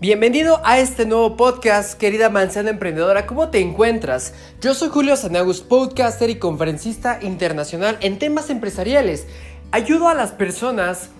Bienvenido 0.00 0.62
a 0.64 0.78
este 0.78 1.04
nuevo 1.04 1.36
podcast, 1.36 2.00
querida 2.00 2.30
manzana 2.30 2.70
emprendedora. 2.70 3.26
¿Cómo 3.26 3.50
te 3.50 3.60
encuentras? 3.60 4.32
Yo 4.62 4.72
soy 4.72 4.88
Julio 4.88 5.14
Sanagus, 5.14 5.60
podcaster 5.60 6.30
y 6.30 6.36
conferencista 6.36 7.18
internacional 7.20 7.98
en 8.00 8.18
temas 8.18 8.48
empresariales. 8.48 9.26
Ayudo 9.72 10.08
a 10.08 10.14
las 10.14 10.32
personas 10.32 11.10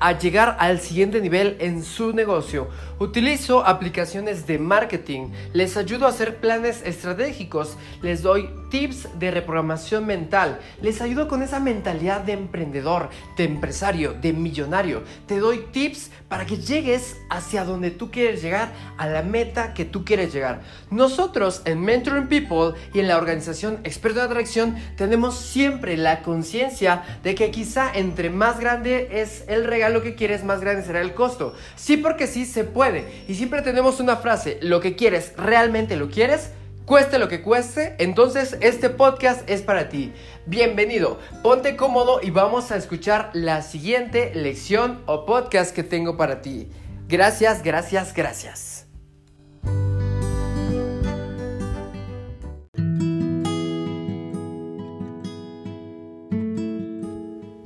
a 0.00 0.18
llegar 0.18 0.58
al 0.60 0.80
siguiente 0.80 1.22
nivel 1.22 1.56
en 1.60 1.82
su 1.82 2.12
negocio. 2.12 2.68
Utilizo 2.98 3.64
aplicaciones 3.64 4.46
de 4.46 4.58
marketing, 4.58 5.28
les 5.54 5.78
ayudo 5.78 6.04
a 6.04 6.10
hacer 6.10 6.36
planes 6.40 6.82
estratégicos, 6.84 7.78
les 8.02 8.20
doy 8.20 8.50
tips 8.70 9.18
de 9.18 9.30
reprogramación 9.30 10.06
mental, 10.06 10.58
les 10.80 11.00
ayudo 11.02 11.28
con 11.28 11.42
esa 11.42 11.60
mentalidad 11.60 12.22
de 12.22 12.32
emprendedor, 12.32 13.10
de 13.36 13.44
empresario, 13.44 14.14
de 14.14 14.32
millonario. 14.32 15.02
Te 15.26 15.38
doy 15.38 15.66
tips 15.72 16.10
para 16.28 16.46
que 16.46 16.56
llegues 16.56 17.16
hacia 17.28 17.64
donde 17.64 17.90
tú 17.90 18.10
quieres 18.10 18.40
llegar, 18.40 18.72
a 18.96 19.06
la 19.06 19.22
meta 19.22 19.74
que 19.74 19.84
tú 19.84 20.04
quieres 20.04 20.32
llegar. 20.32 20.62
Nosotros 20.90 21.62
en 21.64 21.80
Mentoring 21.80 22.28
People 22.28 22.78
y 22.94 23.00
en 23.00 23.08
la 23.08 23.18
organización 23.18 23.80
Experto 23.84 24.20
de 24.20 24.26
Atracción 24.26 24.76
tenemos 24.96 25.36
siempre 25.36 25.96
la 25.96 26.22
conciencia 26.22 27.02
de 27.22 27.34
que 27.34 27.50
quizá 27.50 27.90
entre 27.92 28.30
más 28.30 28.60
grande 28.60 29.08
es 29.20 29.44
el 29.48 29.64
regalo, 29.64 29.90
lo 29.90 30.02
que 30.02 30.14
quieres, 30.14 30.44
más 30.44 30.60
grande 30.60 30.84
será 30.84 31.00
el 31.00 31.14
costo. 31.14 31.54
Sí, 31.74 31.96
porque 31.96 32.26
sí 32.26 32.46
se 32.46 32.64
puede. 32.64 33.24
Y 33.26 33.34
siempre 33.34 33.62
tenemos 33.62 33.98
una 33.98 34.16
frase, 34.16 34.58
lo 34.62 34.80
que 34.80 34.94
quieres, 34.94 35.32
realmente 35.36 35.96
lo 35.96 36.10
quieres, 36.10 36.50
cueste 36.90 37.20
lo 37.20 37.28
que 37.28 37.40
cueste, 37.40 37.94
entonces 37.98 38.58
este 38.60 38.90
podcast 38.90 39.48
es 39.48 39.62
para 39.62 39.88
ti. 39.88 40.12
Bienvenido, 40.46 41.20
ponte 41.40 41.76
cómodo 41.76 42.18
y 42.20 42.30
vamos 42.30 42.72
a 42.72 42.76
escuchar 42.76 43.30
la 43.32 43.62
siguiente 43.62 44.34
lección 44.34 45.00
o 45.06 45.24
podcast 45.24 45.72
que 45.72 45.84
tengo 45.84 46.16
para 46.16 46.42
ti. 46.42 46.68
Gracias, 47.06 47.62
gracias, 47.62 48.12
gracias. 48.12 48.89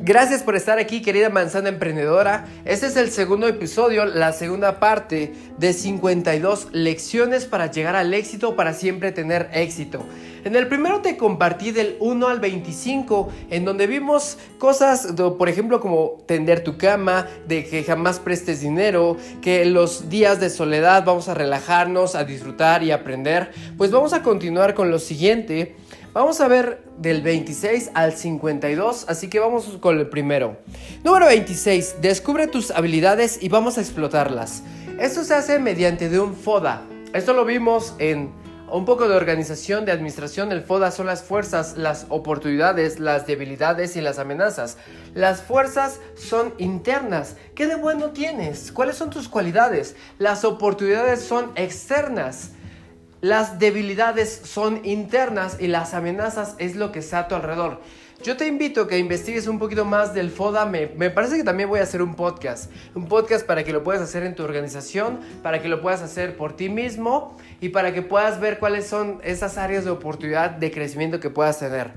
Gracias 0.07 0.43
por 0.43 0.55
estar 0.55 0.79
aquí, 0.79 1.01
querida 1.01 1.31
manzana 1.31 1.71
emprendedora. 1.71 2.45
Este 2.67 2.89
es 2.89 2.97
el 2.97 3.11
segundo 3.11 3.49
episodio, 3.49 4.05
la 4.05 4.35
segunda 4.35 4.79
parte 4.79 5.33
de 5.57 5.73
52 5.73 6.69
lecciones 6.73 7.47
para 7.47 7.71
llegar 7.71 7.97
al 7.97 8.13
éxito, 8.13 8.55
para 8.55 8.75
siempre 8.75 9.13
tener 9.13 9.49
éxito. 9.55 10.05
En 10.45 10.57
el 10.57 10.69
primero 10.69 11.01
te 11.01 11.17
compartí 11.17 11.71
del 11.71 11.97
1 12.01 12.29
al 12.29 12.39
25, 12.39 13.33
en 13.49 13.65
donde 13.65 13.87
vimos 13.87 14.37
cosas, 14.59 15.09
por 15.39 15.49
ejemplo, 15.49 15.81
como 15.81 16.23
tender 16.27 16.63
tu 16.63 16.77
cama, 16.77 17.27
de 17.49 17.65
que 17.65 17.83
jamás 17.83 18.19
prestes 18.19 18.61
dinero, 18.61 19.17
que 19.41 19.65
los 19.65 20.11
días 20.11 20.39
de 20.39 20.51
soledad 20.51 21.07
vamos 21.07 21.31
a 21.31 21.35
relajarnos, 21.35 22.15
a 22.15 22.25
disfrutar 22.25 22.83
y 22.83 22.91
aprender. 22.91 23.53
Pues 23.79 23.91
vamos 23.91 24.13
a 24.13 24.23
continuar 24.23 24.75
con 24.75 24.91
lo 24.91 24.99
siguiente 24.99 25.77
Vamos 26.15 26.41
a 26.41 26.47
ver 26.47 26.81
del 26.97 27.23
26 27.23 27.91
al 27.93 28.13
52, 28.13 29.07
así 29.09 29.29
que 29.29 29.41
vamos 29.41 29.79
con 29.81 29.99
el 29.99 30.09
primero. 30.09 30.57
Número 31.03 31.27
26. 31.27 31.97
Descubre 32.03 32.47
tus 32.47 32.71
habilidades 32.71 33.43
y 33.43 33.49
vamos 33.49 33.79
a 33.79 33.81
explotarlas. 33.81 34.63
Esto 35.01 35.25
se 35.25 35.35
hace 35.35 35.59
mediante 35.59 36.09
de 36.09 36.21
un 36.21 36.37
FODA. 36.37 36.83
Esto 37.13 37.33
lo 37.33 37.45
vimos 37.45 37.97
en 37.99 38.31
un 38.71 38.85
poco 38.85 39.09
de 39.09 39.17
organización, 39.17 39.85
de 39.87 39.91
administración. 39.91 40.53
El 40.53 40.63
FODA 40.63 40.93
son 40.93 41.07
las 41.07 41.25
fuerzas, 41.25 41.77
las 41.77 42.07
oportunidades, 42.11 43.01
las 43.01 43.27
debilidades 43.27 43.97
y 43.97 44.01
las 44.01 44.21
amenazas. 44.21 44.77
Las 45.15 45.43
fuerzas 45.43 45.99
son 46.15 46.55
internas. 46.59 47.35
¿Qué 47.57 47.67
de 47.67 47.75
bueno 47.75 48.11
tienes? 48.11 48.71
¿Cuáles 48.71 48.95
son 48.95 49.11
tus 49.11 49.29
cualidades? 49.29 49.97
Las 50.21 50.45
oportunidades 50.45 51.23
son 51.23 51.51
externas. 51.57 52.51
Las 53.25 53.59
debilidades 53.59 54.43
son 54.45 54.85
internas 54.85 55.57
y 55.59 55.67
las 55.67 55.95
amenazas 55.95 56.57
es 56.59 56.77
lo 56.77 56.93
que 56.93 56.99
está 56.99 57.21
a 57.21 57.27
tu 57.27 57.35
alrededor. 57.35 57.81
Yo 58.23 58.37
te 58.37 58.47
invito 58.47 58.83
a 58.83 58.87
que 58.87 58.99
investigues 58.99 59.47
un 59.47 59.59
poquito 59.59 59.87
más 59.87 60.13
del 60.13 60.31
FODA. 60.31 60.67
Me, 60.67 60.89
me, 60.89 61.09
parece 61.09 61.39
que 61.39 61.43
también 61.43 61.71
voy 61.71 61.81
a 61.81 61.85
hacer 61.85 62.03
un 62.03 62.17
podcast. 62.17 62.71
Un 62.95 63.09
podcast 63.09 63.47
para 63.47 63.65
que 63.65 63.73
lo 63.73 63.83
puedas 63.83 64.03
hacer 64.03 64.25
en 64.25 64.35
tu 64.35 64.43
organización, 64.43 65.21
para 65.43 65.63
que 65.63 65.71
lo 65.71 65.81
puedas 65.81 66.03
hacer 66.03 66.37
por 66.37 66.55
ti 66.55 66.69
mismo 66.69 67.35
y 67.63 67.71
para 67.71 67.95
que 67.95 68.03
puedas 68.03 68.41
ver 68.41 68.59
cuáles 68.59 68.87
son 68.87 69.23
esas 69.25 69.57
áreas 69.57 69.87
de 69.87 69.91
oportunidad 69.91 70.51
de 70.51 70.71
crecimiento 70.71 71.19
que 71.19 71.31
puedas 71.31 71.59
tener. 71.59 71.93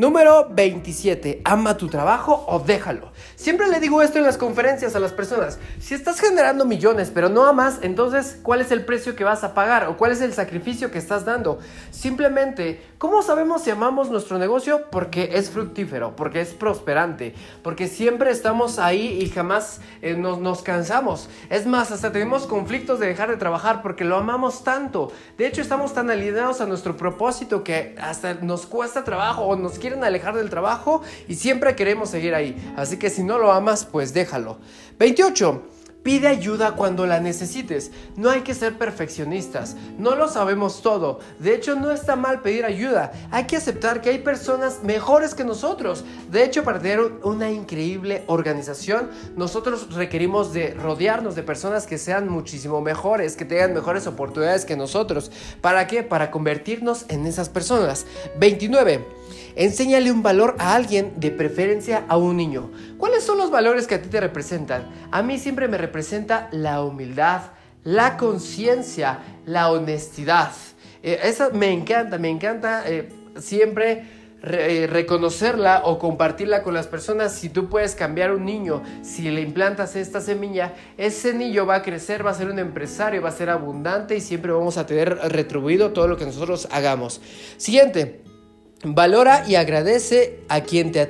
Número 0.00 0.48
27. 0.48 1.42
Ama 1.44 1.76
tu 1.76 1.88
trabajo 1.88 2.46
o 2.48 2.58
déjalo. 2.58 3.12
Siempre 3.36 3.68
le 3.68 3.80
digo 3.80 4.00
esto 4.00 4.16
en 4.16 4.24
las 4.24 4.38
conferencias 4.38 4.96
a 4.96 4.98
las 4.98 5.12
personas. 5.12 5.58
Si 5.78 5.92
estás 5.92 6.18
generando 6.18 6.64
millones 6.64 7.12
pero 7.12 7.28
no 7.28 7.44
amas, 7.44 7.80
entonces 7.82 8.38
¿cuál 8.42 8.62
es 8.62 8.70
el 8.70 8.86
precio 8.86 9.14
que 9.14 9.24
vas 9.24 9.44
a 9.44 9.52
pagar 9.52 9.88
o 9.88 9.98
cuál 9.98 10.12
es 10.12 10.22
el 10.22 10.32
sacrificio 10.32 10.90
que 10.90 10.96
estás 10.96 11.26
dando? 11.26 11.58
Simplemente, 11.90 12.80
¿cómo 13.00 13.22
sabemos 13.22 13.62
si 13.62 13.70
amamos 13.70 14.10
nuestro 14.10 14.36
negocio? 14.36 14.82
Porque 14.90 15.30
es 15.32 15.48
fructífero, 15.48 16.14
porque 16.14 16.42
es 16.42 16.50
prosperante, 16.50 17.34
porque 17.62 17.88
siempre 17.88 18.30
estamos 18.30 18.78
ahí 18.78 19.18
y 19.22 19.30
jamás 19.30 19.80
eh, 20.02 20.14
nos, 20.14 20.38
nos 20.38 20.60
cansamos. 20.60 21.30
Es 21.48 21.66
más, 21.66 21.90
hasta 21.90 22.12
tenemos 22.12 22.46
conflictos 22.46 23.00
de 23.00 23.06
dejar 23.06 23.30
de 23.30 23.38
trabajar 23.38 23.80
porque 23.80 24.04
lo 24.04 24.16
amamos 24.16 24.62
tanto. 24.64 25.10
De 25.38 25.46
hecho, 25.46 25.62
estamos 25.62 25.94
tan 25.94 26.10
alineados 26.10 26.60
a 26.60 26.66
nuestro 26.66 26.98
propósito 26.98 27.64
que 27.64 27.96
hasta 27.98 28.34
nos 28.34 28.66
cuesta 28.66 29.02
trabajo 29.02 29.44
o 29.44 29.56
nos 29.56 29.78
quiere 29.78 29.98
alejar 29.98 30.36
del 30.36 30.50
trabajo 30.50 31.00
y 31.26 31.36
siempre 31.36 31.74
queremos 31.74 32.10
seguir 32.10 32.34
ahí. 32.34 32.54
Así 32.76 32.98
que 32.98 33.08
si 33.08 33.24
no 33.24 33.38
lo 33.38 33.50
amas, 33.50 33.86
pues 33.86 34.12
déjalo. 34.12 34.58
28. 34.98 35.79
Pide 36.02 36.28
ayuda 36.28 36.72
cuando 36.76 37.06
la 37.06 37.20
necesites. 37.20 37.90
No 38.16 38.30
hay 38.30 38.40
que 38.40 38.54
ser 38.54 38.78
perfeccionistas. 38.78 39.76
No 39.98 40.14
lo 40.14 40.28
sabemos 40.28 40.80
todo. 40.80 41.20
De 41.38 41.54
hecho, 41.54 41.76
no 41.76 41.90
está 41.90 42.16
mal 42.16 42.40
pedir 42.40 42.64
ayuda. 42.64 43.12
Hay 43.30 43.44
que 43.44 43.56
aceptar 43.56 44.00
que 44.00 44.08
hay 44.08 44.18
personas 44.18 44.82
mejores 44.82 45.34
que 45.34 45.44
nosotros. 45.44 46.04
De 46.30 46.42
hecho, 46.42 46.64
para 46.64 46.78
tener 46.78 47.00
una 47.22 47.50
increíble 47.50 48.24
organización, 48.28 49.10
nosotros 49.36 49.94
requerimos 49.94 50.54
de 50.54 50.72
rodearnos 50.72 51.34
de 51.34 51.42
personas 51.42 51.86
que 51.86 51.98
sean 51.98 52.28
muchísimo 52.28 52.80
mejores, 52.80 53.36
que 53.36 53.44
tengan 53.44 53.74
mejores 53.74 54.06
oportunidades 54.06 54.64
que 54.64 54.76
nosotros. 54.76 55.30
¿Para 55.60 55.86
qué? 55.86 56.02
Para 56.02 56.30
convertirnos 56.30 57.04
en 57.08 57.26
esas 57.26 57.50
personas. 57.50 58.06
29. 58.38 59.19
Enséñale 59.56 60.12
un 60.12 60.22
valor 60.22 60.56
a 60.58 60.74
alguien, 60.74 61.12
de 61.16 61.30
preferencia 61.30 62.04
a 62.08 62.16
un 62.16 62.36
niño. 62.36 62.70
¿Cuáles 62.98 63.24
son 63.24 63.38
los 63.38 63.50
valores 63.50 63.86
que 63.86 63.96
a 63.96 64.02
ti 64.02 64.08
te 64.08 64.20
representan? 64.20 64.88
A 65.10 65.22
mí 65.22 65.38
siempre 65.38 65.68
me 65.68 65.78
representa 65.78 66.48
la 66.52 66.82
humildad, 66.82 67.42
la 67.84 68.16
conciencia, 68.16 69.18
la 69.46 69.70
honestidad. 69.70 70.52
Eh, 71.02 71.20
esa 71.24 71.50
me 71.50 71.72
encanta, 71.72 72.18
me 72.18 72.28
encanta 72.28 72.84
eh, 72.86 73.08
siempre 73.38 74.04
eh, 74.42 74.88
reconocerla 74.90 75.82
o 75.84 75.98
compartirla 75.98 76.62
con 76.62 76.72
las 76.72 76.86
personas. 76.86 77.34
Si 77.34 77.50
tú 77.50 77.68
puedes 77.68 77.94
cambiar 77.94 78.32
un 78.32 78.44
niño, 78.44 78.82
si 79.02 79.30
le 79.30 79.42
implantas 79.42 79.96
esta 79.96 80.20
semilla, 80.20 80.74
ese 80.96 81.34
niño 81.34 81.66
va 81.66 81.76
a 81.76 81.82
crecer, 81.82 82.24
va 82.24 82.30
a 82.30 82.34
ser 82.34 82.48
un 82.48 82.58
empresario, 82.58 83.20
va 83.20 83.28
a 83.28 83.32
ser 83.32 83.50
abundante 83.50 84.16
y 84.16 84.20
siempre 84.20 84.52
vamos 84.52 84.78
a 84.78 84.86
tener 84.86 85.14
retribuido 85.30 85.92
todo 85.92 86.08
lo 86.08 86.16
que 86.16 86.24
nosotros 86.24 86.68
hagamos. 86.70 87.20
Siguiente. 87.56 88.29
Valora 88.82 89.44
y 89.46 89.56
agradece 89.56 90.40
a 90.48 90.62
quien 90.62 90.90
te, 90.90 91.06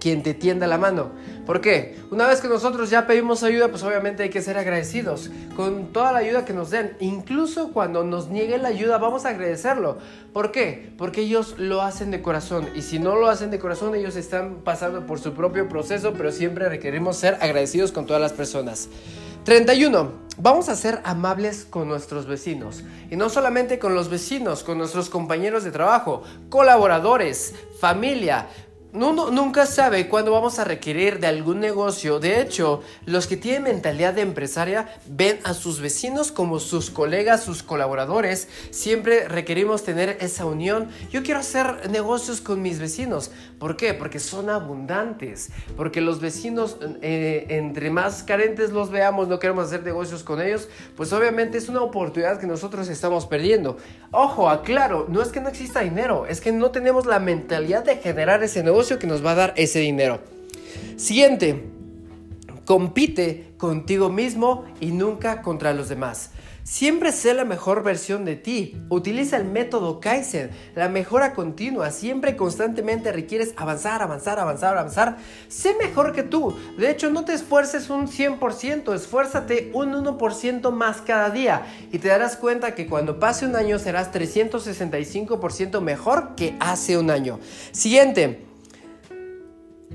quien 0.00 0.22
te 0.24 0.34
tienda 0.34 0.66
la 0.66 0.76
mano. 0.76 1.12
¿Por 1.46 1.60
qué? 1.60 1.96
Una 2.10 2.26
vez 2.26 2.40
que 2.40 2.48
nosotros 2.48 2.90
ya 2.90 3.06
pedimos 3.06 3.44
ayuda, 3.44 3.68
pues 3.68 3.84
obviamente 3.84 4.24
hay 4.24 4.30
que 4.30 4.42
ser 4.42 4.58
agradecidos 4.58 5.30
con 5.54 5.92
toda 5.92 6.10
la 6.10 6.18
ayuda 6.18 6.44
que 6.44 6.52
nos 6.52 6.70
den. 6.70 6.96
Incluso 6.98 7.72
cuando 7.72 8.02
nos 8.02 8.28
nieguen 8.28 8.62
la 8.62 8.68
ayuda, 8.70 8.98
vamos 8.98 9.24
a 9.24 9.30
agradecerlo. 9.30 9.98
¿Por 10.32 10.50
qué? 10.50 10.92
Porque 10.98 11.20
ellos 11.20 11.54
lo 11.58 11.82
hacen 11.82 12.10
de 12.10 12.22
corazón. 12.22 12.68
Y 12.74 12.82
si 12.82 12.98
no 12.98 13.14
lo 13.14 13.28
hacen 13.28 13.52
de 13.52 13.60
corazón, 13.60 13.94
ellos 13.94 14.16
están 14.16 14.56
pasando 14.64 15.06
por 15.06 15.20
su 15.20 15.32
propio 15.32 15.68
proceso, 15.68 16.14
pero 16.14 16.32
siempre 16.32 16.68
requerimos 16.68 17.18
ser 17.18 17.38
agradecidos 17.40 17.92
con 17.92 18.06
todas 18.06 18.20
las 18.20 18.32
personas. 18.32 18.88
31. 19.44 20.21
Vamos 20.38 20.68
a 20.70 20.76
ser 20.76 21.00
amables 21.04 21.66
con 21.68 21.88
nuestros 21.88 22.26
vecinos. 22.26 22.82
Y 23.10 23.16
no 23.16 23.28
solamente 23.28 23.78
con 23.78 23.94
los 23.94 24.08
vecinos, 24.08 24.64
con 24.64 24.78
nuestros 24.78 25.10
compañeros 25.10 25.62
de 25.62 25.70
trabajo, 25.70 26.22
colaboradores, 26.48 27.54
familia. 27.78 28.48
Nunca 28.92 29.64
sabe 29.64 30.06
cuándo 30.06 30.32
vamos 30.32 30.58
a 30.58 30.64
requerir 30.64 31.18
de 31.18 31.26
algún 31.26 31.60
negocio. 31.60 32.20
De 32.20 32.42
hecho, 32.42 32.82
los 33.06 33.26
que 33.26 33.38
tienen 33.38 33.62
mentalidad 33.62 34.12
de 34.12 34.20
empresaria 34.20 34.86
ven 35.06 35.40
a 35.44 35.54
sus 35.54 35.80
vecinos 35.80 36.30
como 36.30 36.60
sus 36.60 36.90
colegas, 36.90 37.42
sus 37.42 37.62
colaboradores. 37.62 38.48
Siempre 38.70 39.28
requerimos 39.28 39.82
tener 39.82 40.18
esa 40.20 40.44
unión. 40.44 40.88
Yo 41.10 41.22
quiero 41.22 41.40
hacer 41.40 41.88
negocios 41.88 42.42
con 42.42 42.60
mis 42.60 42.80
vecinos. 42.80 43.30
¿Por 43.58 43.78
qué? 43.78 43.94
Porque 43.94 44.18
son 44.18 44.50
abundantes. 44.50 45.48
Porque 45.74 46.02
los 46.02 46.20
vecinos, 46.20 46.76
eh, 47.00 47.46
entre 47.48 47.88
más 47.88 48.22
carentes 48.22 48.72
los 48.72 48.90
veamos, 48.90 49.26
no 49.26 49.38
queremos 49.38 49.68
hacer 49.68 49.84
negocios 49.84 50.22
con 50.22 50.42
ellos, 50.42 50.68
pues 50.96 51.14
obviamente 51.14 51.56
es 51.56 51.70
una 51.70 51.80
oportunidad 51.80 52.38
que 52.38 52.46
nosotros 52.46 52.88
estamos 52.88 53.24
perdiendo. 53.24 53.78
Ojo, 54.10 54.50
aclaro, 54.50 55.06
no 55.08 55.22
es 55.22 55.28
que 55.28 55.40
no 55.40 55.48
exista 55.48 55.80
dinero, 55.80 56.26
es 56.26 56.42
que 56.42 56.52
no 56.52 56.70
tenemos 56.72 57.06
la 57.06 57.18
mentalidad 57.18 57.84
de 57.84 57.96
generar 57.96 58.42
ese 58.42 58.62
negocio 58.62 58.81
que 58.88 59.06
nos 59.06 59.24
va 59.24 59.32
a 59.32 59.36
dar 59.36 59.54
ese 59.56 59.78
dinero. 59.78 60.20
Siguiente. 60.96 61.62
Compite 62.64 63.54
contigo 63.58 64.08
mismo 64.08 64.64
y 64.80 64.92
nunca 64.92 65.42
contra 65.42 65.74
los 65.74 65.88
demás. 65.88 66.30
Siempre 66.64 67.10
sé 67.10 67.34
la 67.34 67.44
mejor 67.44 67.82
versión 67.82 68.24
de 68.24 68.36
ti. 68.36 68.80
Utiliza 68.88 69.36
el 69.36 69.44
método 69.44 69.98
Kaizen, 69.98 70.50
la 70.76 70.88
mejora 70.88 71.34
continua. 71.34 71.90
Siempre 71.90 72.36
constantemente 72.36 73.10
requieres 73.10 73.52
avanzar, 73.56 74.00
avanzar, 74.00 74.38
avanzar, 74.38 74.78
avanzar. 74.78 75.16
Sé 75.48 75.74
mejor 75.74 76.12
que 76.12 76.22
tú. 76.22 76.56
De 76.78 76.88
hecho, 76.88 77.10
no 77.10 77.24
te 77.24 77.34
esfuerces 77.34 77.90
un 77.90 78.06
100%, 78.06 78.94
esfuérzate 78.94 79.70
un 79.74 79.92
1% 79.92 80.70
más 80.70 81.00
cada 81.00 81.30
día. 81.30 81.66
Y 81.90 81.98
te 81.98 82.08
darás 82.08 82.36
cuenta 82.36 82.76
que 82.76 82.86
cuando 82.86 83.18
pase 83.18 83.44
un 83.44 83.56
año 83.56 83.80
serás 83.80 84.12
365% 84.12 85.80
mejor 85.80 86.36
que 86.36 86.56
hace 86.60 86.96
un 86.96 87.10
año. 87.10 87.40
Siguiente. 87.72 88.51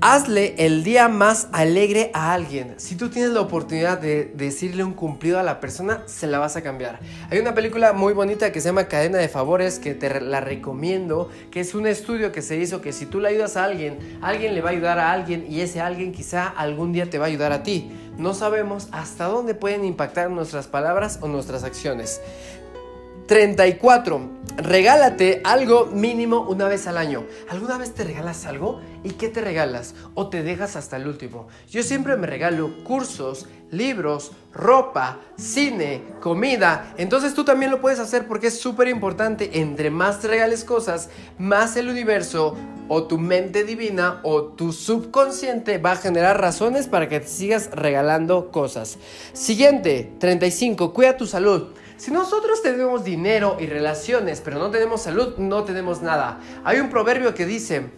Hazle 0.00 0.54
el 0.58 0.84
día 0.84 1.08
más 1.08 1.48
alegre 1.50 2.12
a 2.14 2.32
alguien. 2.32 2.74
Si 2.76 2.94
tú 2.94 3.08
tienes 3.08 3.32
la 3.32 3.40
oportunidad 3.40 3.98
de 3.98 4.30
decirle 4.32 4.84
un 4.84 4.92
cumplido 4.92 5.40
a 5.40 5.42
la 5.42 5.58
persona, 5.58 6.04
se 6.06 6.28
la 6.28 6.38
vas 6.38 6.54
a 6.54 6.62
cambiar. 6.62 7.00
Hay 7.30 7.40
una 7.40 7.52
película 7.52 7.92
muy 7.92 8.12
bonita 8.12 8.52
que 8.52 8.60
se 8.60 8.68
llama 8.68 8.84
Cadena 8.84 9.18
de 9.18 9.28
Favores 9.28 9.80
que 9.80 9.94
te 9.94 10.20
la 10.20 10.40
recomiendo, 10.40 11.30
que 11.50 11.58
es 11.58 11.74
un 11.74 11.88
estudio 11.88 12.30
que 12.30 12.42
se 12.42 12.56
hizo 12.58 12.80
que 12.80 12.92
si 12.92 13.06
tú 13.06 13.18
le 13.18 13.30
ayudas 13.30 13.56
a 13.56 13.64
alguien, 13.64 14.18
alguien 14.22 14.54
le 14.54 14.60
va 14.60 14.68
a 14.68 14.72
ayudar 14.72 15.00
a 15.00 15.10
alguien 15.10 15.44
y 15.50 15.62
ese 15.62 15.80
alguien 15.80 16.12
quizá 16.12 16.46
algún 16.46 16.92
día 16.92 17.10
te 17.10 17.18
va 17.18 17.24
a 17.24 17.28
ayudar 17.28 17.50
a 17.50 17.64
ti. 17.64 17.90
No 18.18 18.34
sabemos 18.34 18.88
hasta 18.92 19.24
dónde 19.24 19.54
pueden 19.54 19.84
impactar 19.84 20.30
nuestras 20.30 20.68
palabras 20.68 21.18
o 21.22 21.28
nuestras 21.28 21.64
acciones. 21.64 22.20
34. 23.28 24.38
Regálate 24.56 25.42
algo 25.44 25.86
mínimo 25.86 26.40
una 26.48 26.66
vez 26.66 26.86
al 26.86 26.96
año. 26.96 27.26
¿Alguna 27.50 27.76
vez 27.76 27.92
te 27.92 28.02
regalas 28.02 28.46
algo? 28.46 28.80
¿Y 29.04 29.10
qué 29.10 29.28
te 29.28 29.42
regalas? 29.42 29.94
¿O 30.14 30.30
te 30.30 30.42
dejas 30.42 30.76
hasta 30.76 30.96
el 30.96 31.06
último? 31.06 31.46
Yo 31.70 31.82
siempre 31.82 32.16
me 32.16 32.26
regalo 32.26 32.82
cursos, 32.84 33.46
libros, 33.70 34.32
ropa, 34.54 35.20
cine, 35.36 36.02
comida. 36.20 36.94
Entonces 36.96 37.34
tú 37.34 37.44
también 37.44 37.70
lo 37.70 37.82
puedes 37.82 38.00
hacer 38.00 38.26
porque 38.26 38.46
es 38.46 38.58
súper 38.58 38.88
importante. 38.88 39.60
Entre 39.60 39.90
más 39.90 40.20
te 40.20 40.28
regales 40.28 40.64
cosas, 40.64 41.10
más 41.36 41.76
el 41.76 41.90
universo 41.90 42.56
o 42.88 43.04
tu 43.04 43.18
mente 43.18 43.62
divina 43.64 44.20
o 44.22 44.44
tu 44.44 44.72
subconsciente 44.72 45.76
va 45.76 45.92
a 45.92 45.96
generar 45.96 46.40
razones 46.40 46.88
para 46.88 47.10
que 47.10 47.20
te 47.20 47.28
sigas 47.28 47.68
regalando 47.72 48.50
cosas. 48.50 48.96
Siguiente, 49.34 50.14
35. 50.18 50.94
Cuida 50.94 51.18
tu 51.18 51.26
salud. 51.26 51.74
Si 51.98 52.12
nosotros 52.12 52.62
tenemos 52.62 53.02
dinero 53.02 53.56
y 53.58 53.66
relaciones, 53.66 54.40
pero 54.40 54.60
no 54.60 54.70
tenemos 54.70 55.02
salud, 55.02 55.36
no 55.36 55.64
tenemos 55.64 56.00
nada. 56.00 56.38
Hay 56.62 56.78
un 56.78 56.90
proverbio 56.90 57.34
que 57.34 57.44
dice, 57.44 57.90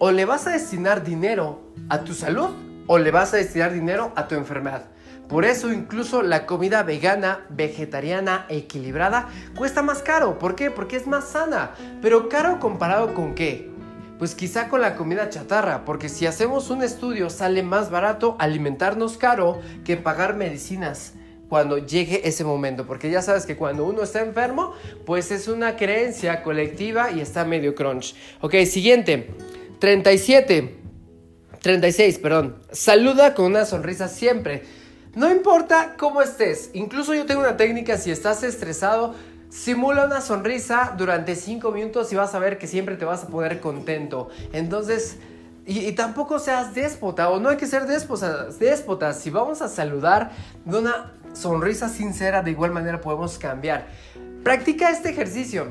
o 0.00 0.10
le 0.10 0.24
vas 0.24 0.48
a 0.48 0.50
destinar 0.50 1.04
dinero 1.04 1.60
a 1.88 2.00
tu 2.00 2.12
salud 2.12 2.48
o 2.88 2.98
le 2.98 3.12
vas 3.12 3.34
a 3.34 3.36
destinar 3.36 3.72
dinero 3.72 4.10
a 4.16 4.26
tu 4.26 4.34
enfermedad. 4.34 4.86
Por 5.28 5.44
eso 5.44 5.72
incluso 5.72 6.22
la 6.22 6.44
comida 6.44 6.82
vegana, 6.82 7.46
vegetariana, 7.48 8.46
equilibrada 8.48 9.28
cuesta 9.54 9.80
más 9.80 10.02
caro. 10.02 10.40
¿Por 10.40 10.56
qué? 10.56 10.72
Porque 10.72 10.96
es 10.96 11.06
más 11.06 11.28
sana. 11.28 11.70
Pero 12.02 12.28
caro 12.28 12.58
comparado 12.58 13.14
con 13.14 13.36
qué? 13.36 13.70
Pues 14.18 14.34
quizá 14.34 14.68
con 14.68 14.80
la 14.80 14.96
comida 14.96 15.30
chatarra, 15.30 15.84
porque 15.84 16.08
si 16.08 16.26
hacemos 16.26 16.70
un 16.70 16.82
estudio 16.82 17.30
sale 17.30 17.62
más 17.62 17.90
barato 17.90 18.34
alimentarnos 18.40 19.18
caro 19.18 19.60
que 19.84 19.96
pagar 19.96 20.34
medicinas 20.34 21.12
cuando 21.48 21.78
llegue 21.78 22.26
ese 22.28 22.44
momento, 22.44 22.86
porque 22.86 23.10
ya 23.10 23.22
sabes 23.22 23.46
que 23.46 23.56
cuando 23.56 23.84
uno 23.84 24.02
está 24.02 24.20
enfermo, 24.20 24.74
pues 25.04 25.30
es 25.30 25.48
una 25.48 25.76
creencia 25.76 26.42
colectiva 26.42 27.10
y 27.10 27.20
está 27.20 27.44
medio 27.44 27.74
crunch. 27.74 28.14
Ok, 28.40 28.54
siguiente, 28.64 29.30
37, 29.78 30.76
36, 31.62 32.18
perdón, 32.18 32.56
saluda 32.72 33.34
con 33.34 33.46
una 33.46 33.64
sonrisa 33.64 34.08
siempre. 34.08 34.62
No 35.14 35.30
importa 35.30 35.94
cómo 35.96 36.20
estés, 36.20 36.70
incluso 36.74 37.14
yo 37.14 37.26
tengo 37.26 37.40
una 37.40 37.56
técnica, 37.56 37.96
si 37.96 38.10
estás 38.10 38.42
estresado, 38.42 39.14
Simula 39.48 40.04
una 40.04 40.20
sonrisa 40.20 40.94
durante 40.98 41.36
5 41.36 41.70
minutos 41.70 42.12
y 42.12 42.16
vas 42.16 42.34
a 42.34 42.38
ver 42.38 42.58
que 42.58 42.66
siempre 42.66 42.96
te 42.96 43.04
vas 43.04 43.24
a 43.24 43.28
poner 43.28 43.60
contento. 43.60 44.28
Entonces, 44.52 45.18
y, 45.64 45.90
tampoco 45.92 46.38
seas 46.38 46.74
déspota, 46.74 47.30
o 47.30 47.40
no 47.40 47.48
hay 47.48 47.56
que 47.56 47.66
ser 47.66 47.86
déspotas, 47.86 48.58
déspotas. 48.58 49.18
Si 49.18 49.30
vamos 49.30 49.62
a 49.62 49.68
saludar 49.68 50.32
de 50.64 50.78
una 50.78 51.12
sonrisa 51.36 51.88
sincera, 51.88 52.42
de 52.42 52.50
igual 52.50 52.72
manera 52.72 53.00
podemos 53.00 53.38
cambiar. 53.38 53.86
Practica 54.42 54.90
este 54.90 55.10
ejercicio. 55.10 55.66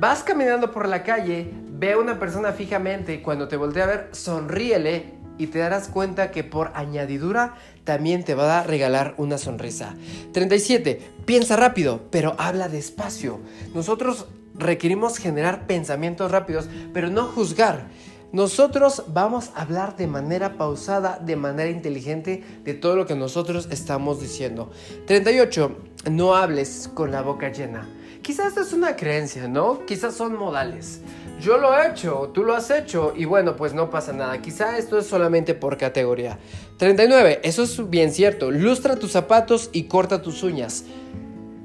Vas 0.00 0.22
caminando 0.22 0.72
por 0.72 0.88
la 0.88 1.02
calle, 1.02 1.52
ve 1.70 1.92
a 1.92 1.98
una 1.98 2.18
persona 2.18 2.52
fijamente 2.52 3.14
y 3.14 3.18
cuando 3.18 3.46
te 3.46 3.56
voltee 3.56 3.82
a 3.82 3.86
ver, 3.86 4.08
sonríele 4.12 5.14
y 5.38 5.48
te 5.48 5.58
darás 5.58 5.88
cuenta 5.88 6.30
que 6.30 6.44
por 6.44 6.70
añadidura 6.74 7.54
también 7.84 8.24
te 8.24 8.34
va 8.34 8.60
a 8.60 8.62
regalar 8.62 9.14
una 9.16 9.38
sonrisa. 9.38 9.94
37. 10.32 11.00
Piensa 11.24 11.56
rápido, 11.56 12.02
pero 12.10 12.34
habla 12.38 12.68
despacio. 12.68 13.40
Nosotros 13.74 14.26
requerimos 14.54 15.18
generar 15.18 15.66
pensamientos 15.66 16.30
rápidos, 16.30 16.68
pero 16.92 17.10
no 17.10 17.26
juzgar. 17.26 17.86
Nosotros 18.32 19.04
vamos 19.08 19.50
a 19.54 19.60
hablar 19.60 19.94
de 19.96 20.06
manera 20.06 20.56
pausada, 20.56 21.18
de 21.18 21.36
manera 21.36 21.68
inteligente 21.68 22.42
de 22.64 22.72
todo 22.72 22.96
lo 22.96 23.06
que 23.06 23.14
nosotros 23.14 23.68
estamos 23.70 24.22
diciendo. 24.22 24.70
38. 25.06 25.76
No 26.10 26.34
hables 26.34 26.90
con 26.94 27.10
la 27.10 27.20
boca 27.20 27.52
llena. 27.52 27.86
Quizás 28.22 28.48
esta 28.48 28.62
es 28.62 28.72
una 28.72 28.96
creencia, 28.96 29.48
¿no? 29.48 29.84
Quizás 29.84 30.14
son 30.14 30.34
modales. 30.34 31.00
Yo 31.42 31.58
lo 31.58 31.76
he 31.76 31.88
hecho, 31.88 32.30
tú 32.32 32.42
lo 32.42 32.54
has 32.54 32.70
hecho 32.70 33.12
y 33.14 33.26
bueno, 33.26 33.54
pues 33.54 33.74
no 33.74 33.90
pasa 33.90 34.14
nada. 34.14 34.40
Quizá 34.40 34.78
esto 34.78 34.98
es 34.98 35.06
solamente 35.06 35.52
por 35.54 35.76
categoría. 35.76 36.38
39. 36.78 37.40
Eso 37.42 37.64
es 37.64 37.90
bien 37.90 38.12
cierto. 38.12 38.50
Lustra 38.50 38.96
tus 38.96 39.12
zapatos 39.12 39.68
y 39.74 39.84
corta 39.84 40.22
tus 40.22 40.42
uñas. 40.42 40.84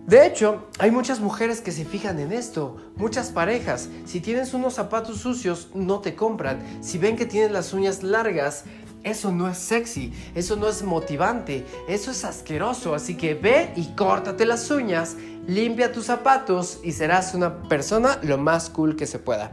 De 0.07 0.25
hecho, 0.25 0.69
hay 0.80 0.89
muchas 0.89 1.19
mujeres 1.19 1.59
que 1.59 1.74
se 1.74 1.83
fijan 1.83 2.18
en 2.19 2.31
esto, 2.31 2.77
muchas 2.95 3.30
parejas. 3.30 3.89
Si 4.06 4.21
tienes 4.21 4.54
unos 4.54 4.75
zapatos 4.75 5.18
sucios, 5.18 5.68
no 5.74 6.00
te 6.00 6.15
compran. 6.15 6.62
Si 6.81 6.98
ven 6.98 7.18
que 7.18 7.25
tienes 7.25 7.51
las 7.51 7.74
uñas 7.74 8.04
largas, 8.04 8.63
eso 9.04 9.33
no 9.33 9.50
es 9.50 9.57
sexy, 9.57 10.13
eso 10.33 10.56
no 10.56 10.69
es 10.69 10.81
motivante, 10.81 11.65
eso 11.89 12.12
es 12.12 12.24
asqueroso. 12.24 12.95
Así 12.95 13.18
que 13.18 13.33
ve 13.33 13.74
y 13.75 13.88
córtate 13.98 14.45
las 14.45 14.71
uñas, 14.71 15.18
limpia 15.45 15.92
tus 15.92 16.06
zapatos 16.06 16.80
y 16.86 16.94
serás 16.94 17.33
una 17.33 17.63
persona 17.63 18.18
lo 18.24 18.38
más 18.38 18.69
cool 18.69 18.95
que 18.95 19.07
se 19.07 19.19
pueda. 19.19 19.51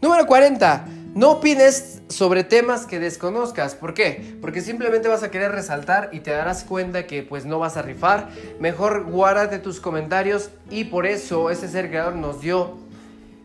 Número 0.00 0.26
40. 0.26 0.86
No 1.16 1.32
opines 1.32 2.02
sobre 2.08 2.44
temas 2.44 2.86
que 2.86 3.00
desconozcas. 3.00 3.74
¿Por 3.74 3.94
qué? 3.94 4.36
Porque 4.40 4.60
simplemente 4.60 5.08
vas 5.08 5.24
a 5.24 5.30
querer 5.32 5.50
resaltar 5.50 6.10
y 6.12 6.20
te 6.20 6.30
darás 6.30 6.62
cuenta 6.62 7.08
que 7.08 7.24
pues 7.24 7.46
no 7.46 7.58
vas 7.58 7.76
a 7.76 7.82
rifar. 7.82 8.28
Mejor 8.60 9.10
guárdate 9.10 9.58
tus 9.58 9.80
comentarios 9.80 10.50
y 10.70 10.84
por 10.84 11.04
eso 11.04 11.50
ese 11.50 11.66
ser 11.66 11.88
creador 11.88 12.14
nos 12.14 12.40
dio 12.40 12.78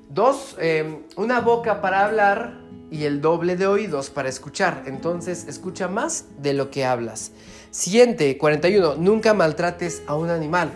dos, 0.09 0.55
em, 0.59 0.99
una 1.15 1.39
boca 1.41 1.81
para 1.81 2.05
hablar 2.05 2.59
y 2.91 3.05
el 3.05 3.19
doble 3.19 3.55
de 3.55 3.65
oídos 3.65 4.11
para 4.11 4.29
escuchar. 4.29 4.83
Entonces 4.85 5.47
escucha 5.47 5.87
más 5.87 6.25
de 6.37 6.53
lo 6.53 6.69
que 6.69 6.85
hablas. 6.85 7.31
Siguiente, 7.71 8.37
41. 8.37 8.93
Nunca 8.93 9.33
maltrates 9.33 10.03
a 10.05 10.13
un 10.13 10.29
animal. 10.29 10.71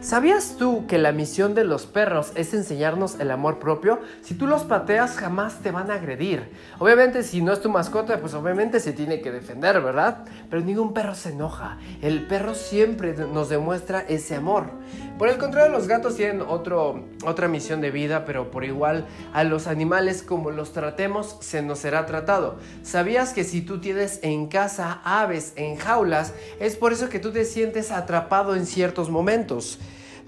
¿Sabías 0.00 0.56
tú 0.58 0.86
que 0.86 0.96
la 0.96 1.12
misión 1.12 1.54
de 1.54 1.62
los 1.62 1.84
perros 1.84 2.32
es 2.34 2.54
enseñarnos 2.54 3.20
el 3.20 3.30
amor 3.30 3.58
propio? 3.58 4.00
Si 4.22 4.32
tú 4.32 4.46
los 4.46 4.62
pateas 4.62 5.14
jamás 5.18 5.60
te 5.60 5.72
van 5.72 5.90
a 5.90 5.96
agredir. 5.96 6.48
Obviamente 6.78 7.22
si 7.22 7.42
no 7.42 7.52
es 7.52 7.60
tu 7.60 7.68
mascota, 7.68 8.18
pues 8.18 8.32
obviamente 8.32 8.80
se 8.80 8.94
tiene 8.94 9.20
que 9.20 9.30
defender, 9.30 9.78
¿verdad? 9.82 10.24
Pero 10.48 10.62
ningún 10.62 10.94
perro 10.94 11.14
se 11.14 11.32
enoja. 11.32 11.76
El 12.00 12.26
perro 12.26 12.54
siempre 12.54 13.12
nos 13.12 13.50
demuestra 13.50 14.00
ese 14.00 14.36
amor. 14.36 14.70
Por 15.20 15.28
el 15.28 15.36
contrario, 15.36 15.70
los 15.70 15.86
gatos 15.86 16.16
tienen 16.16 16.40
otro, 16.40 17.04
otra 17.26 17.46
misión 17.46 17.82
de 17.82 17.90
vida, 17.90 18.24
pero 18.24 18.50
por 18.50 18.64
igual 18.64 19.06
a 19.34 19.44
los 19.44 19.66
animales 19.66 20.22
como 20.22 20.50
los 20.50 20.72
tratemos 20.72 21.36
se 21.40 21.60
nos 21.60 21.80
será 21.80 22.06
tratado. 22.06 22.56
¿Sabías 22.82 23.34
que 23.34 23.44
si 23.44 23.60
tú 23.60 23.82
tienes 23.82 24.20
en 24.22 24.46
casa 24.46 25.02
aves 25.04 25.52
en 25.56 25.76
jaulas, 25.76 26.32
es 26.58 26.74
por 26.76 26.94
eso 26.94 27.10
que 27.10 27.18
tú 27.18 27.32
te 27.32 27.44
sientes 27.44 27.90
atrapado 27.90 28.56
en 28.56 28.64
ciertos 28.64 29.10
momentos? 29.10 29.78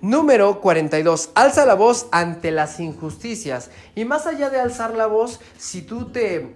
Número 0.03 0.61
42. 0.61 1.31
Alza 1.35 1.65
la 1.65 1.73
voz 1.73 2.09
ante 2.13 2.51
las 2.51 2.79
injusticias. 2.79 3.71
Y 3.95 4.05
más 4.05 4.27
allá 4.27 4.51
de 4.51 4.61
alzar 4.61 4.95
la 4.95 5.07
voz, 5.07 5.41
si 5.57 5.81
tú 5.81 6.11
te 6.11 6.55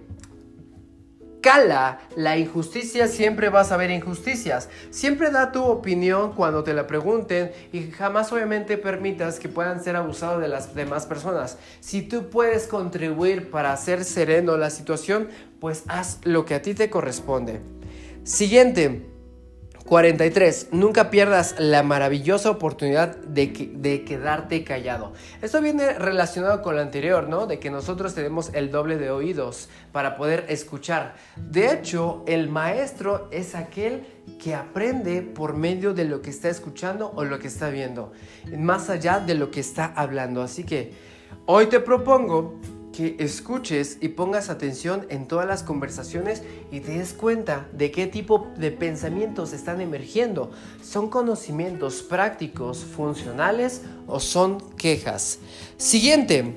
la 2.15 2.37
injusticia, 2.37 3.07
siempre 3.07 3.49
vas 3.49 3.71
a 3.71 3.77
ver 3.77 3.89
injusticias. 3.91 4.69
Siempre 4.89 5.31
da 5.31 5.51
tu 5.51 5.63
opinión 5.63 6.33
cuando 6.33 6.63
te 6.63 6.73
la 6.73 6.87
pregunten 6.87 7.51
y 7.71 7.91
jamás 7.91 8.31
obviamente 8.31 8.77
permitas 8.77 9.39
que 9.39 9.49
puedan 9.49 9.83
ser 9.83 9.95
abusados 9.95 10.41
de 10.41 10.47
las 10.47 10.75
demás 10.75 11.05
personas. 11.05 11.57
Si 11.79 12.01
tú 12.01 12.29
puedes 12.29 12.67
contribuir 12.67 13.49
para 13.49 13.73
hacer 13.73 14.03
sereno 14.03 14.57
la 14.57 14.69
situación, 14.69 15.29
pues 15.59 15.83
haz 15.87 16.19
lo 16.23 16.45
que 16.45 16.55
a 16.55 16.61
ti 16.61 16.73
te 16.73 16.89
corresponde. 16.89 17.61
Siguiente. 18.23 19.16
43. 19.87 20.67
Nunca 20.73 21.09
pierdas 21.09 21.55
la 21.57 21.81
maravillosa 21.81 22.51
oportunidad 22.51 23.15
de, 23.15 23.53
quedarte 24.03 24.63
callado. 24.65 25.13
Esto 25.41 25.61
viene 25.61 25.93
relacionado 25.93 26.61
con 26.61 26.75
lo 26.75 26.81
anterior, 26.81 27.29
¿no? 27.29 27.47
De 27.47 27.57
que 27.57 27.71
nosotros 27.71 28.13
tenemos 28.13 28.53
el 28.53 28.69
doble 28.69 28.97
de 28.97 29.09
oídos 29.09 29.69
para 29.93 30.17
poder 30.17 30.45
escuchar. 30.49 31.15
De 31.37 31.71
hecho, 31.71 32.23
el 32.27 32.49
maestro 32.49 33.29
es 33.31 33.55
aquel 33.55 34.05
que 34.43 34.55
aprende 34.55 35.21
por 35.21 35.55
medio 35.55 35.93
de 35.93 36.03
lo 36.03 36.21
que 36.21 36.31
está 36.31 36.49
escuchando 36.49 37.13
o 37.15 37.23
lo 37.23 37.39
que 37.39 37.47
está 37.47 37.69
viendo, 37.69 38.11
más 38.57 38.89
allá 38.89 39.21
de 39.21 39.35
lo 39.35 39.51
que 39.51 39.61
está 39.61 39.93
hablando. 39.95 40.41
Así 40.41 40.65
que 40.65 40.91
hoy 41.45 41.67
te 41.67 41.79
propongo 41.79 42.59
que 42.97 43.15
escuches 43.19 43.99
y 44.01 44.07
pongas 44.07 44.49
atención 44.49 45.05
en 45.09 45.27
todas 45.27 45.45
las 45.45 45.61
conversaciones 45.61 46.41
y 46.71 46.79
te 46.79 46.97
des 46.97 47.13
cuenta 47.13 47.67
de 47.71 47.91
qué 47.91 48.07
tipo 48.07 48.47
de 48.57 48.71
pensamientos 48.71 49.53
están 49.53 49.81
emergiendo. 49.81 50.49
¿Son 50.81 51.07
conocimientos 51.07 52.01
prácticos, 52.01 52.79
funcionales 52.83 53.83
o 54.07 54.19
son 54.19 54.57
quejas? 54.77 55.37
Siguiente, 55.77 56.55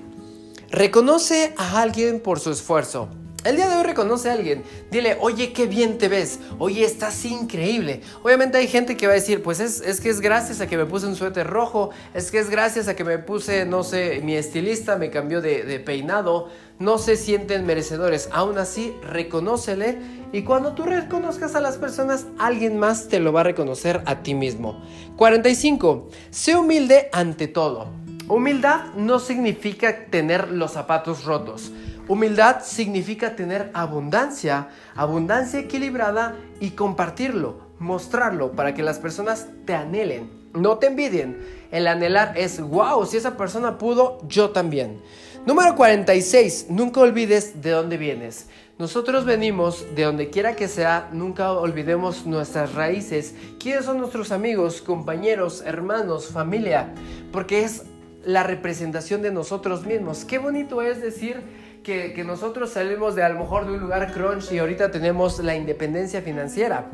reconoce 0.71 1.53
a 1.59 1.83
alguien 1.83 2.21
por 2.21 2.41
su 2.41 2.53
esfuerzo. 2.53 3.11
El 3.43 3.57
día 3.57 3.69
de 3.69 3.77
hoy 3.77 3.85
reconoce 3.85 4.29
a 4.29 4.35
alguien, 4.35 4.63
dile, 4.91 5.17
oye, 5.19 5.55
qué 5.55 5.65
bien 5.67 5.97
te 5.97 6.09
ves, 6.09 6.41
oye, 6.59 6.85
estás 6.85 7.25
increíble. 7.25 8.03
Obviamente 8.23 8.59
hay 8.59 8.69
gente 8.69 8.99
que 8.99 9.07
va 9.07 9.15
a 9.15 9.17
decir, 9.17 9.43
pues 9.43 9.61
es, 9.61 10.01
que 10.03 10.11
es 10.11 10.21
gracias 10.21 10.61
a 10.61 10.67
que 10.67 10.77
me 10.77 10.85
puse 10.85 11.07
un 11.07 11.17
suéter 11.17 11.47
rojo, 11.47 11.89
es 12.13 12.31
que 12.31 12.39
es 12.39 12.51
gracias 12.51 12.87
a 12.87 12.95
que 12.95 13.03
me 13.03 13.17
puse, 13.17 13.65
no 13.65 13.83
sé, 13.83 14.21
mi 14.23 14.35
estilista 14.35 14.97
me 14.97 15.09
cambió 15.09 15.41
de, 15.41 15.63
de 15.63 15.81
peinado, 15.81 16.51
no 16.79 16.99
se 16.99 17.17
sienten 17.17 17.65
merecedores. 17.65 18.29
Aún 18.31 18.59
así, 18.59 18.95
reconócele 19.03 19.97
y 20.35 20.43
cuando 20.43 20.75
tú 20.75 20.83
reconozcas 20.83 21.55
a 21.55 21.61
las 21.61 21.79
personas, 21.79 22.27
alguien 22.39 22.77
más 22.77 23.09
te 23.09 23.21
lo 23.21 23.33
va 23.33 23.41
a 23.41 23.45
reconocer 23.45 24.03
a 24.05 24.23
ti 24.23 24.35
mismo. 24.35 24.83
45. 25.17 26.11
Sé 26.29 26.57
humilde 26.57 27.09
ante 27.11 27.49
todo. 27.49 27.89
Humildad 28.29 28.93
no 28.97 29.19
significa 29.19 30.05
tener 30.11 30.51
los 30.51 30.73
zapatos 30.73 31.25
rotos. 31.25 31.73
Humildad 32.11 32.63
significa 32.65 33.37
tener 33.37 33.71
abundancia, 33.73 34.67
abundancia 34.97 35.61
equilibrada 35.61 36.35
y 36.59 36.71
compartirlo, 36.71 37.69
mostrarlo 37.79 38.51
para 38.51 38.75
que 38.75 38.83
las 38.83 38.99
personas 38.99 39.47
te 39.65 39.75
anhelen, 39.75 40.29
no 40.53 40.79
te 40.79 40.89
envidien. 40.89 41.39
El 41.71 41.87
anhelar 41.87 42.33
es, 42.37 42.61
wow, 42.61 43.07
si 43.07 43.17
esa 43.17 43.37
persona 43.37 43.79
pudo, 43.79 44.19
yo 44.27 44.51
también. 44.51 45.01
Número 45.47 45.77
46, 45.77 46.67
nunca 46.71 46.99
olvides 46.99 47.63
de 47.63 47.71
dónde 47.71 47.97
vienes. 47.97 48.49
Nosotros 48.77 49.25
venimos 49.25 49.87
de 49.95 50.03
donde 50.03 50.31
quiera 50.31 50.57
que 50.57 50.67
sea, 50.67 51.11
nunca 51.13 51.53
olvidemos 51.53 52.27
nuestras 52.27 52.75
raíces. 52.75 53.37
¿Quiénes 53.61 53.85
son 53.85 53.99
nuestros 53.99 54.33
amigos, 54.33 54.83
compañeros, 54.83 55.63
hermanos, 55.65 56.27
familia? 56.27 56.93
Porque 57.31 57.63
es 57.63 57.85
la 58.25 58.43
representación 58.43 59.23
de 59.23 59.31
nosotros 59.31 59.87
mismos. 59.87 60.25
Qué 60.25 60.39
bonito 60.39 60.83
es 60.83 61.01
decir 61.01 61.60
que, 61.83 62.23
nosotros 62.25 62.71
salimos 62.71 63.15
de 63.15 63.23
a 63.23 63.29
lo 63.29 63.41
mejor 63.41 63.67
de 63.67 63.73
un 63.73 63.81
lugar 63.81 64.13
crunch 64.13 64.53
y 64.53 64.59
ahorita 64.59 64.91
tenemos 64.91 65.39
la 65.41 65.55
independencia 65.55 66.23
financiera. 66.23 66.91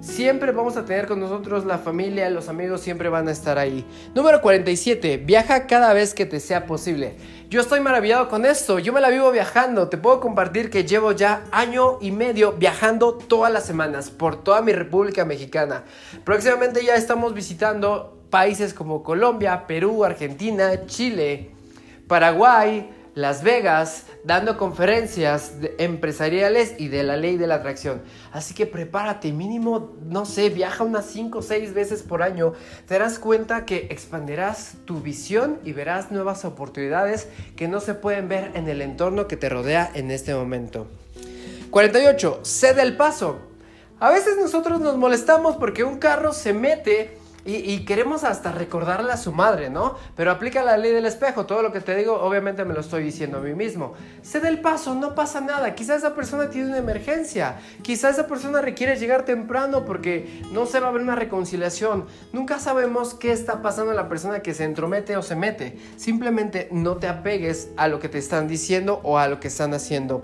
Siempre 0.00 0.52
vamos 0.52 0.76
a 0.76 0.84
tener 0.84 1.08
con 1.08 1.18
nosotros 1.18 1.64
la 1.64 1.78
familia, 1.78 2.30
los 2.30 2.48
amigos 2.48 2.80
siempre 2.80 3.08
van 3.08 3.26
a 3.26 3.32
estar 3.32 3.58
ahí. 3.58 3.84
Número 4.14 4.40
47. 4.40 5.16
Viaja 5.16 5.66
cada 5.66 5.92
vez 5.92 6.14
que 6.14 6.24
te 6.24 6.38
sea 6.38 6.66
posible. 6.66 7.16
Yo 7.50 7.60
estoy 7.60 7.80
maravillado 7.80 8.28
con 8.28 8.46
esto. 8.46 8.78
Yo 8.78 8.92
me 8.92 9.00
la 9.00 9.10
vivo 9.10 9.32
viajando. 9.32 9.88
Te 9.88 9.98
puedo 9.98 10.20
compartir 10.20 10.70
que 10.70 10.84
llevo 10.84 11.10
ya 11.12 11.42
año 11.50 11.98
y 12.00 12.12
medio 12.12 12.52
viajando 12.52 13.14
todas 13.14 13.52
las 13.52 13.66
semanas 13.66 14.10
por 14.10 14.42
toda 14.44 14.62
mi 14.62 14.72
República 14.72 15.24
Mexicana. 15.24 15.82
Próximamente 16.24 16.84
ya 16.84 16.94
estamos 16.94 17.34
visitando 17.34 18.18
países 18.30 18.74
como 18.74 19.02
Colombia, 19.02 19.66
Perú, 19.66 20.04
Argentina, 20.04 20.86
Chile, 20.86 21.50
Paraguay, 22.06 22.88
las 23.18 23.42
Vegas, 23.42 24.04
dando 24.22 24.56
conferencias 24.56 25.54
empresariales 25.78 26.76
y 26.78 26.86
de 26.86 27.02
la 27.02 27.16
ley 27.16 27.36
de 27.36 27.48
la 27.48 27.56
atracción. 27.56 28.00
Así 28.30 28.54
que 28.54 28.64
prepárate, 28.64 29.32
mínimo, 29.32 29.96
no 30.04 30.24
sé, 30.24 30.50
viaja 30.50 30.84
unas 30.84 31.06
5 31.06 31.40
o 31.40 31.42
6 31.42 31.74
veces 31.74 32.04
por 32.04 32.22
año. 32.22 32.52
Te 32.86 32.94
darás 32.94 33.18
cuenta 33.18 33.64
que 33.64 33.88
expandirás 33.90 34.74
tu 34.84 35.00
visión 35.00 35.58
y 35.64 35.72
verás 35.72 36.12
nuevas 36.12 36.44
oportunidades 36.44 37.26
que 37.56 37.66
no 37.66 37.80
se 37.80 37.94
pueden 37.94 38.28
ver 38.28 38.52
en 38.54 38.68
el 38.68 38.80
entorno 38.82 39.26
que 39.26 39.36
te 39.36 39.48
rodea 39.48 39.90
en 39.94 40.12
este 40.12 40.32
momento. 40.32 40.86
48. 41.70 42.42
Cede 42.44 42.82
el 42.82 42.96
paso. 42.96 43.40
A 43.98 44.10
veces 44.10 44.36
nosotros 44.36 44.80
nos 44.80 44.96
molestamos 44.96 45.56
porque 45.56 45.82
un 45.82 45.98
carro 45.98 46.32
se 46.32 46.52
mete 46.52 47.17
y, 47.50 47.86
queremos 47.86 48.24
hasta 48.24 48.52
recordarle 48.52 49.10
a 49.10 49.16
su 49.16 49.32
madre, 49.32 49.70
¿no? 49.70 49.96
Pero 50.14 50.30
aplica 50.30 50.62
la 50.62 50.76
ley 50.76 50.92
del 50.92 51.06
espejo. 51.06 51.46
Todo 51.46 51.62
lo 51.62 51.72
que 51.72 51.80
te 51.80 51.96
digo, 51.96 52.20
obviamente 52.20 52.62
me 52.66 52.74
lo 52.74 52.80
estoy 52.80 53.02
diciendo 53.02 53.38
a 53.38 53.40
mí 53.40 53.54
mismo. 53.54 53.94
Cede 54.22 54.48
el 54.48 54.60
paso, 54.60 54.94
no 54.94 55.14
pasa 55.14 55.40
nada. 55.40 55.74
Quizás 55.74 55.98
esa 55.98 56.14
persona 56.14 56.50
tiene 56.50 56.68
una 56.68 56.76
emergencia. 56.76 57.56
Quizás 57.80 58.18
esa 58.18 58.26
persona 58.26 58.60
requiere 58.60 58.96
llegar 58.96 59.24
temprano 59.24 59.86
porque 59.86 60.42
no 60.52 60.66
se 60.66 60.78
va 60.78 60.88
a 60.88 60.90
ver 60.90 61.00
una 61.00 61.14
reconciliación. 61.14 62.04
Nunca 62.34 62.58
sabemos 62.58 63.14
qué 63.14 63.32
está 63.32 63.62
pasando 63.62 63.92
en 63.92 63.96
la 63.96 64.10
persona 64.10 64.40
que 64.40 64.52
se 64.52 64.64
entromete 64.64 65.16
o 65.16 65.22
se 65.22 65.34
mete. 65.34 65.78
Simplemente 65.96 66.68
no 66.70 66.98
te 66.98 67.08
apegues 67.08 67.70
a 67.78 67.88
lo 67.88 67.98
que 67.98 68.10
te 68.10 68.18
están 68.18 68.46
diciendo 68.46 69.00
o 69.04 69.16
a 69.16 69.26
lo 69.26 69.40
que 69.40 69.48
están 69.48 69.72
haciendo. 69.72 70.22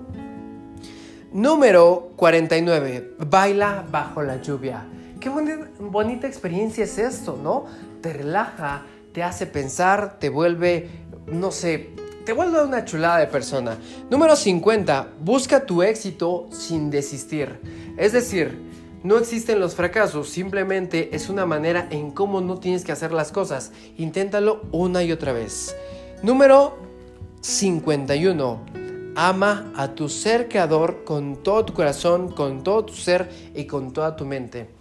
Número 1.31 2.11
49. 2.17 3.15
Baila 3.17 3.83
bajo 3.89 4.21
la 4.21 4.39
lluvia 4.43 4.85
qué 5.25 5.31
bonita, 5.79 6.27
experiencia 6.27 6.83
es 6.83 6.99
esto, 6.99 7.39
¿no? 7.41 7.65
Te 8.01 8.13
relaja, 8.13 8.83
te 9.11 9.23
hace 9.23 9.47
pensar, 9.47 10.19
te 10.19 10.29
vuelve, 10.29 10.87
no 11.25 11.51
sé, 11.51 11.89
te 12.25 12.31
vuelve 12.31 12.63
una 12.63 12.85
chulada 12.85 13.17
de 13.17 13.25
persona. 13.25 13.75
Número 14.11 14.35
50. 14.35 15.13
Busca 15.19 15.65
tu 15.65 15.81
éxito 15.81 16.47
sin 16.51 16.91
desistir. 16.91 17.59
Es 17.97 18.13
decir, 18.13 18.55
no 19.01 19.17
existen 19.17 19.59
los 19.59 19.73
fracasos, 19.73 20.29
simplemente 20.29 21.15
es 21.15 21.27
una 21.27 21.47
manera 21.47 21.87
en 21.89 22.11
cómo 22.11 22.39
no 22.39 22.59
tienes 22.59 22.83
que 22.83 22.91
hacer 22.91 23.11
las 23.11 23.31
cosas. 23.31 23.71
Inténtalo 23.97 24.61
una 24.71 25.01
y 25.01 25.11
otra 25.11 25.33
vez. 25.33 25.75
Número 26.21 26.77
51. 27.41 28.59
Ama 29.15 29.73
a 29.75 29.95
tu 29.95 30.07
ser 30.07 30.49
creador 30.49 31.03
con 31.03 31.37
todo 31.41 31.65
tu 31.65 31.73
corazón, 31.73 32.31
con 32.31 32.63
todo 32.63 32.85
tu 32.85 32.93
ser 32.93 33.27
y 33.55 33.65
con 33.65 33.91
toda 33.91 34.15
tu 34.15 34.25
mente. 34.25 34.74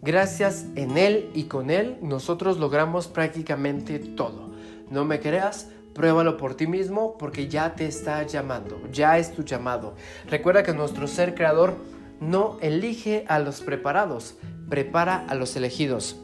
Gracias 0.00 0.66
en 0.76 0.96
Él 0.96 1.30
y 1.34 1.44
con 1.44 1.70
Él 1.70 1.96
nosotros 2.02 2.58
logramos 2.58 3.08
prácticamente 3.08 3.98
todo. 3.98 4.50
No 4.90 5.04
me 5.04 5.18
creas, 5.18 5.68
pruébalo 5.92 6.36
por 6.36 6.54
ti 6.54 6.68
mismo 6.68 7.18
porque 7.18 7.48
ya 7.48 7.74
te 7.74 7.86
está 7.86 8.22
llamando, 8.24 8.80
ya 8.92 9.18
es 9.18 9.32
tu 9.32 9.42
llamado. 9.42 9.94
Recuerda 10.30 10.62
que 10.62 10.72
nuestro 10.72 11.08
ser 11.08 11.34
creador 11.34 11.74
no 12.20 12.58
elige 12.60 13.24
a 13.28 13.40
los 13.40 13.60
preparados, 13.60 14.36
prepara 14.68 15.24
a 15.28 15.34
los 15.34 15.56
elegidos. 15.56 16.16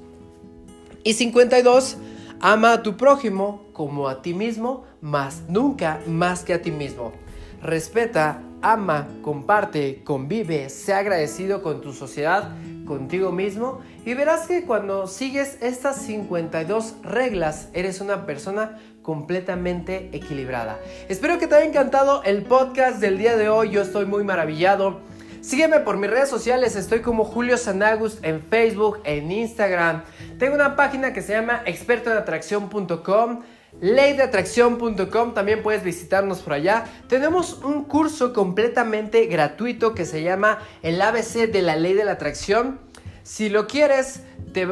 Y 1.02 1.14
52, 1.14 1.96
ama 2.40 2.72
a 2.74 2.82
tu 2.82 2.96
prójimo 2.96 3.64
como 3.72 4.08
a 4.08 4.22
ti 4.22 4.34
mismo, 4.34 4.84
más 5.00 5.42
nunca 5.48 6.00
más 6.06 6.44
que 6.44 6.54
a 6.54 6.62
ti 6.62 6.70
mismo. 6.70 7.12
Respeta, 7.60 8.40
ama, 8.62 9.08
comparte, 9.22 10.02
convive, 10.04 10.68
sea 10.70 10.98
agradecido 10.98 11.62
con 11.62 11.80
tu 11.80 11.92
sociedad 11.92 12.50
contigo 12.86 13.32
mismo 13.32 13.80
y 14.04 14.14
verás 14.14 14.46
que 14.46 14.64
cuando 14.64 15.06
sigues 15.06 15.58
estas 15.60 16.02
52 16.02 16.96
reglas 17.02 17.68
eres 17.72 18.00
una 18.00 18.26
persona 18.26 18.78
completamente 19.02 20.10
equilibrada. 20.12 20.78
Espero 21.08 21.38
que 21.38 21.46
te 21.46 21.54
haya 21.54 21.66
encantado 21.66 22.22
el 22.24 22.42
podcast 22.42 23.00
del 23.00 23.18
día 23.18 23.36
de 23.36 23.48
hoy, 23.48 23.70
yo 23.70 23.82
estoy 23.82 24.06
muy 24.06 24.24
maravillado. 24.24 25.00
Sígueme 25.40 25.80
por 25.80 25.98
mis 25.98 26.10
redes 26.10 26.30
sociales, 26.30 26.74
estoy 26.74 27.00
como 27.00 27.24
Julio 27.24 27.58
Sanagust 27.58 28.24
en 28.24 28.42
Facebook, 28.42 29.00
en 29.04 29.30
Instagram. 29.30 30.02
Tengo 30.38 30.54
una 30.54 30.74
página 30.74 31.12
que 31.12 31.20
se 31.20 31.34
llama 31.34 31.60
expertoenatracción.com 31.66 33.42
leydeatracción.com, 33.80 35.34
también 35.34 35.62
puedes 35.62 35.82
visitarnos 35.82 36.40
por 36.40 36.54
allá. 36.54 36.84
Tenemos 37.08 37.60
un 37.62 37.84
curso 37.84 38.32
completamente 38.32 39.26
gratuito 39.26 39.94
que 39.94 40.06
se 40.06 40.22
llama 40.22 40.60
El 40.82 41.00
ABC 41.00 41.50
de 41.50 41.62
la 41.62 41.76
ley 41.76 41.94
de 41.94 42.04
la 42.04 42.12
atracción. 42.12 42.80
Si 43.24 43.48
lo 43.48 43.66
quieres, 43.66 44.22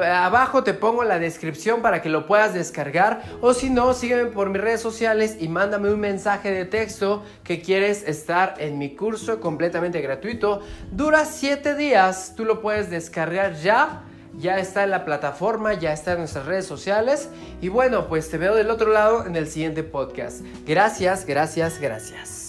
abajo 0.04 0.62
te 0.62 0.74
pongo 0.74 1.04
la 1.04 1.18
descripción 1.18 1.80
para 1.80 2.02
que 2.02 2.10
lo 2.10 2.26
puedas 2.26 2.52
descargar. 2.52 3.22
O 3.40 3.54
si 3.54 3.70
no, 3.70 3.94
sígueme 3.94 4.26
por 4.26 4.50
mis 4.50 4.60
redes 4.60 4.82
sociales 4.82 5.36
y 5.40 5.48
mándame 5.48 5.90
un 5.90 6.00
mensaje 6.00 6.50
de 6.50 6.66
texto 6.66 7.24
que 7.44 7.62
quieres 7.62 8.06
estar 8.06 8.54
en 8.58 8.78
mi 8.78 8.94
curso 8.94 9.40
completamente 9.40 10.02
gratuito. 10.02 10.60
Dura 10.90 11.24
7 11.24 11.74
días, 11.76 12.34
tú 12.36 12.44
lo 12.44 12.60
puedes 12.60 12.90
descargar 12.90 13.54
ya 13.54 14.04
ya 14.38 14.58
está 14.58 14.84
en 14.84 14.90
la 14.90 15.04
plataforma, 15.04 15.74
ya 15.74 15.92
está 15.92 16.12
en 16.12 16.18
nuestras 16.18 16.46
redes 16.46 16.66
sociales. 16.66 17.28
Y 17.60 17.68
bueno, 17.68 18.08
pues 18.08 18.30
te 18.30 18.38
veo 18.38 18.54
del 18.54 18.70
otro 18.70 18.92
lado 18.92 19.26
en 19.26 19.36
el 19.36 19.48
siguiente 19.48 19.82
podcast. 19.82 20.40
Gracias, 20.66 21.26
gracias, 21.26 21.78
gracias. 21.80 22.41